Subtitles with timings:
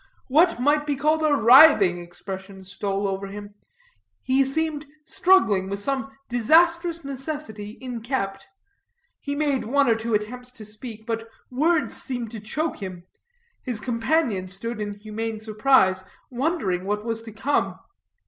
[0.29, 3.53] What might be called a writhing expression stole over him.
[4.23, 8.47] He seemed struggling with some disastrous necessity inkept.
[9.19, 13.03] He made one or two attempts to speak, but words seemed to choke him.
[13.61, 17.77] His companion stood in humane surprise, wondering what was to come.